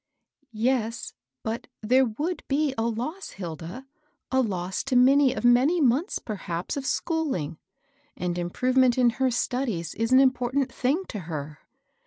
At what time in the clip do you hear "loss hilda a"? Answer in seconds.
2.87-4.41